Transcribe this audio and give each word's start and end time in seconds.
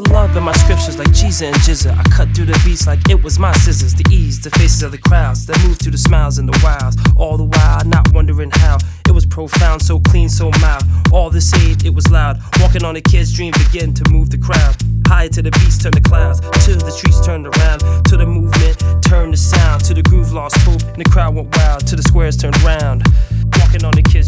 put 0.00 0.10
love 0.10 0.36
in 0.36 0.42
my 0.42 0.52
scriptures 0.54 0.98
like 0.98 1.12
Jesus 1.12 1.42
and 1.42 1.54
Jizza. 1.56 1.96
I 1.96 2.02
cut 2.10 2.28
through 2.34 2.46
the 2.46 2.60
beats 2.64 2.84
like 2.84 3.08
it 3.08 3.22
was 3.22 3.38
my 3.38 3.52
scissors. 3.52 3.94
The 3.94 4.04
ease, 4.10 4.40
the 4.40 4.50
faces 4.50 4.82
of 4.82 4.90
the 4.90 4.98
crowds 4.98 5.46
that 5.46 5.56
move 5.64 5.78
through 5.78 5.92
the 5.92 5.98
smiles 5.98 6.38
and 6.38 6.48
the 6.48 6.58
wiles. 6.64 6.96
All 7.16 7.36
the 7.36 7.44
while, 7.44 7.84
not 7.84 8.12
wondering 8.12 8.50
how. 8.50 8.78
It 9.06 9.12
was 9.12 9.24
profound, 9.24 9.82
so 9.82 10.00
clean, 10.00 10.28
so 10.28 10.50
mild. 10.60 10.82
All 11.12 11.30
this 11.30 11.54
age, 11.62 11.84
it 11.84 11.94
was 11.94 12.10
loud. 12.10 12.40
Walking 12.58 12.82
on 12.82 12.96
a 12.96 13.00
kid's 13.00 13.32
dream, 13.32 13.52
begin 13.52 13.94
to 13.94 14.10
move 14.10 14.30
the 14.30 14.38
crowd. 14.38 14.74
Higher 15.06 15.28
to 15.28 15.42
the 15.42 15.52
beats, 15.52 15.78
turn 15.78 15.92
the 15.92 16.00
clouds. 16.00 16.40
Till 16.66 16.78
the 16.78 16.90
trees 16.90 17.20
turned 17.20 17.46
around. 17.46 17.80
To 18.06 18.16
the 18.16 18.26
movement, 18.26 18.82
turn 19.04 19.30
the 19.30 19.36
sound. 19.36 19.84
To 19.84 19.94
the 19.94 20.02
groove, 20.02 20.32
lost 20.32 20.56
hope. 20.66 20.82
And 20.82 21.04
the 21.04 21.08
crowd 21.08 21.36
went 21.36 21.56
wild. 21.56 21.86
To 21.86 21.94
the 21.94 22.02
squares 22.02 22.36
turned 22.36 22.60
round. 22.62 23.04
Walking 23.58 23.84
on 23.84 23.92
the 23.92 24.02
kid's 24.02 24.23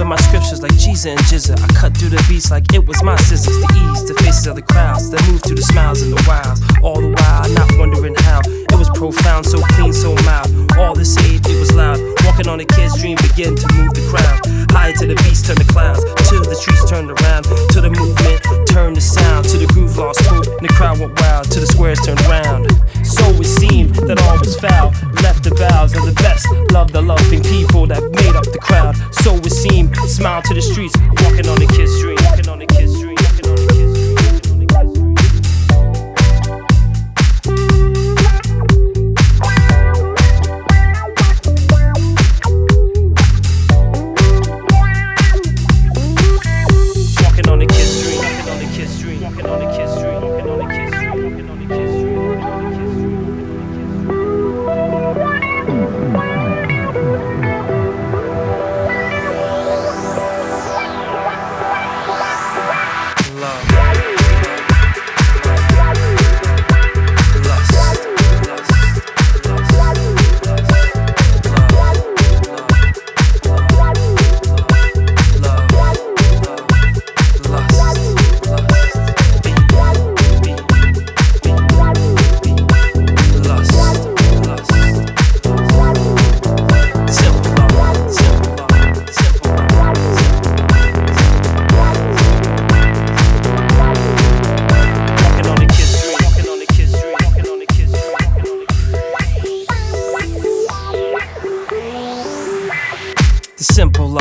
in 0.00 0.08
my 0.08 0.16
scriptures 0.16 0.62
like 0.62 0.76
Jesus 0.76 1.06
and 1.06 1.20
Jizza. 1.20 1.58
I 1.58 1.66
cut 1.74 1.96
through 1.96 2.10
the 2.10 2.24
beats 2.28 2.50
like 2.50 2.72
it 2.74 2.86
was 2.86 3.02
my 3.02 3.16
scissors. 3.16 3.56
The 3.56 3.68
ease, 3.74 4.08
the 4.08 4.14
faces 4.14 4.46
of 4.46 4.56
the 4.56 4.62
crowds 4.62 5.10
that 5.10 5.22
move 5.28 5.42
through 5.42 5.56
the 5.56 5.62
smiles 5.62 6.02
and 6.02 6.12
the 6.12 6.22
wilds. 6.26 6.60
All 6.82 7.00
the 7.00 7.08
while, 7.08 7.48
not 7.54 7.70
wondering 7.78 8.14
how. 8.26 8.40
It 8.44 8.76
was 8.78 8.90
profound, 8.90 9.46
so 9.46 9.60
clean, 9.74 9.92
so 9.92 10.14
mild. 10.24 10.50
All 10.78 10.94
this 10.94 11.16
age, 11.26 11.42
it 11.46 11.58
was 11.58 11.72
loud. 11.74 11.98
Walking 12.24 12.48
on 12.48 12.60
a 12.60 12.64
kid's 12.64 13.00
dream, 13.00 13.16
begin 13.16 13.56
to 13.56 13.66
move 13.74 13.94
the 13.94 14.04
crowd. 14.10 14.38
Higher 14.70 14.92
to 14.94 15.06
the 15.06 15.16
beats, 15.26 15.42
turn 15.42 15.56
the 15.56 15.66
clouds. 15.66 16.04
Till 16.28 16.44
the 16.44 16.54
trees 16.54 16.84
turned 16.86 17.10
around. 17.10 17.44
To 17.74 17.80
the 17.80 17.90
movement, 17.90 18.68
turn 18.68 18.94
the 18.94 19.00
sound. 19.00 19.46
To 19.50 19.56
the 19.58 19.66
groove, 19.72 19.96
lost 19.96 20.20
hope. 20.26 20.46
And 20.46 20.68
the 20.68 20.72
crowd 20.74 21.00
went 21.00 21.18
wild. 21.18 21.50
To 21.50 21.60
the 21.60 21.66
squares 21.66 22.00
turned 22.04 22.20
round. 22.28 22.70
So 23.02 23.24
it 23.40 23.48
seemed 23.48 23.94
that 24.06 24.20
all 24.22 24.38
was 24.38 24.54
foul. 24.60 24.92
Vows 25.58 25.92
the 25.92 26.12
best. 26.22 26.46
Love 26.72 26.92
the 26.92 27.02
loving 27.02 27.42
people 27.42 27.84
that 27.86 28.00
made 28.00 28.36
up 28.36 28.44
the 28.44 28.58
crowd. 28.58 28.94
So 29.12 29.34
it 29.34 29.50
seemed. 29.52 29.96
Smile 29.96 30.40
to 30.42 30.54
the 30.54 30.62
streets. 30.62 30.94
Walking 31.22 31.48
on 31.48 31.58
the 31.58 31.66
kid's 31.66 31.98
dream. 32.00 32.16
Walking 32.22 32.48
on 32.48 32.58
the 32.60 32.66
kid's 32.66 32.92
dream. 33.00 33.16
Walking 47.22 47.48
on 47.48 47.58
the 47.58 47.66
kid's 47.66 49.00
dream. 49.00 49.22
Walking 49.22 49.46
on 49.46 49.58
the 49.58 49.66
kid's 49.76 49.94
dream. 49.98 50.37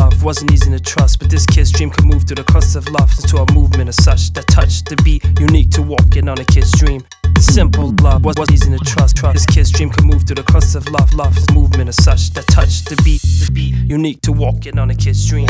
Love 0.09 0.23
wasn't 0.23 0.51
easy 0.51 0.71
to 0.71 0.79
trust, 0.79 1.19
but 1.19 1.29
this 1.29 1.45
kid's 1.45 1.71
dream 1.71 1.89
could 1.89 2.05
move 2.05 2.23
through 2.23 2.35
the 2.35 2.43
crust 2.43 2.75
of 2.75 2.87
love 2.89 3.11
into 3.19 3.37
a 3.37 3.53
movement 3.53 3.89
of 3.89 3.95
such 3.95 4.31
that 4.33 4.47
touched 4.47 4.87
the 4.87 4.95
beat, 5.03 5.23
unique 5.39 5.69
to 5.71 5.81
walking 5.81 6.29
on 6.29 6.39
a 6.39 6.45
kid's 6.45 6.71
dream. 6.71 7.03
Simple 7.39 7.93
love 8.01 8.23
was 8.23 8.35
wasn't 8.37 8.55
easy 8.55 8.71
to 8.77 8.83
trust. 8.85 9.17
trust. 9.17 9.33
This 9.33 9.45
kid's 9.45 9.71
dream 9.71 9.89
could 9.89 10.05
move 10.05 10.23
through 10.23 10.35
the 10.41 10.43
crust 10.43 10.75
of 10.75 10.87
love, 10.89 11.13
love 11.13 11.37
is 11.37 11.49
movement 11.53 11.89
of 11.89 11.95
such 11.95 12.31
that 12.31 12.47
touched 12.47 12.89
the 12.89 12.95
beat, 13.03 13.21
the 13.21 13.51
beat, 13.51 13.73
unique 13.89 14.21
to 14.21 14.31
walking 14.31 14.79
on 14.79 14.89
a 14.89 14.95
kid's 14.95 15.27
dream. 15.27 15.47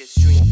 kids 0.00 0.14
dream. 0.14 0.49